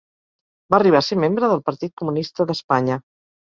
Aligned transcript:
Va 0.73 0.77
arribar 0.79 1.03
a 1.03 1.07
ser 1.09 1.19
membre 1.25 1.51
del 1.53 1.63
Partit 1.69 1.95
Comunista 2.05 2.51
d'Espanya. 2.53 3.03